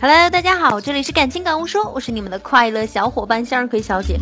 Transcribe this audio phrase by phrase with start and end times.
[0.00, 4.16] Hello，大家好，这里是感情感悟说，我是你们的快乐小伙伴向日葵小姐。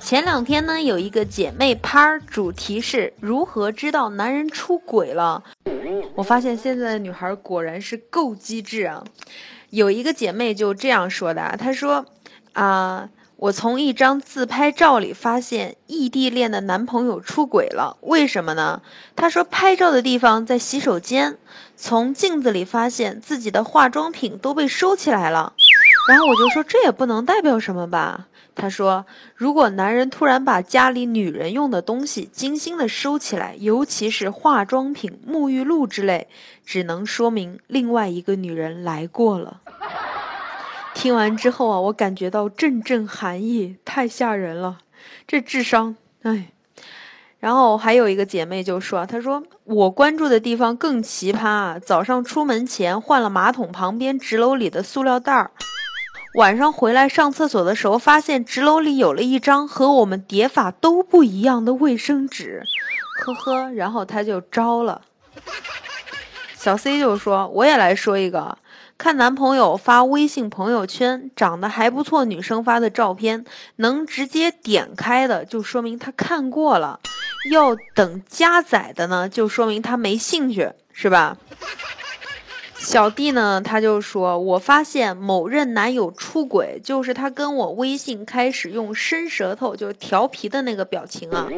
[0.00, 5.42] 前两天呢，有一个姐妹趴，主题是如何知道男人出轨了。
[6.14, 9.04] 我发现现在的女孩果然是够机智啊！
[9.70, 12.06] 有一个姐妹就这样说的，她说
[12.52, 13.08] ：“啊，
[13.42, 18.82] 我从一张自拍照里发现异地恋的男朋友出轨了，为什么呢？”
[19.16, 21.38] 他说：“拍照的地方在洗手间，
[21.76, 25.54] 从镜子里发现自己的化妆品都被收起来了。”
[26.08, 36.28] 然后我就说：“这也不能代表什么吧？”他说：“如果男人突然把家里女人用的东西精心的收起来，尤其是化妆品、沐浴露之类，
[36.64, 39.62] 只能说明另外一个女人来过了。”
[40.94, 44.78] 听完之后啊，我感觉到阵阵寒意，太吓人了，
[45.26, 46.48] 这智商，哎。
[47.40, 55.50] 然后还有一个姐妹就说：“她说我关注的地方更奇葩，早上出门前换了马桶旁边纸篓里的塑料袋儿。”
[56.38, 62.62] 晚上回来上厕所的时候，发现纸篓里有了一张和我们叠法都不一样的卫生纸，
[63.24, 65.02] 呵呵，然后他就招了。
[66.54, 68.56] 小 C 就说：“我也来说一个，
[69.02, 73.44] 看男朋友发微信朋友圈，长得还不错，女生发的照片
[73.74, 77.00] 能直接点开的，就说明他看过了；
[77.50, 81.36] 要等加载的呢，就说明他没兴趣，是吧？”
[82.82, 91.48] 小弟呢，他就说：“我发现某任男友出轨，就是他跟我微信开始用伸舌头，就是调皮的那个表情啊。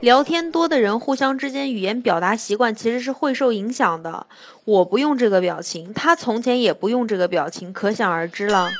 [0.00, 4.28] 聊天多的人，互相之间语言表达习惯其实是会受影响的。
[4.64, 8.70] 我不用这个表情，他从前也不用这个表情，可想而知了。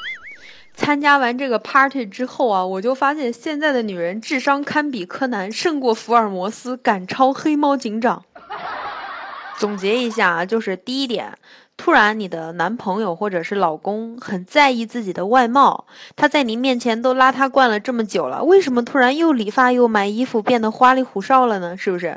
[0.76, 8.24] 参加完这个 party 之后啊，我就发现现在的女人智商堪比柯南，胜过福尔摩斯，赶超黑猫警长。
[9.58, 11.36] 总结一下啊，就是第一点。”
[11.78, 21.76] 突然，你的男朋友或者是老公很在意自己的外貌，他在你面前都邋遢惯了这么久了，为什么突然又理发又买衣服变得花里胡哨了呢？
[21.76, 22.14] 是不是？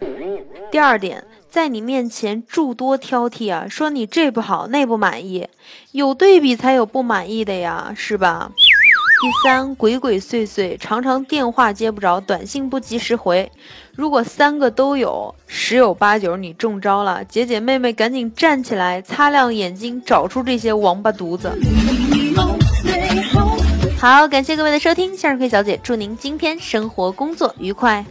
[0.71, 5.47] 第二点，在你面前诸多挑剔啊，说你这不好那不满意，
[5.91, 8.51] 有对比才有不满意的呀，是吧？
[9.21, 13.51] 第三鬼鬼祟祟常常电话接不着短信不及时回。
[13.95, 21.51] 如果三个都有十有八九你中招了姐姐妹妹赶紧站起来擦亮眼睛找出这些王八犊子。
[23.99, 28.03] 好感谢各位的收听向日葵小姐祝您今天生活工作愉快。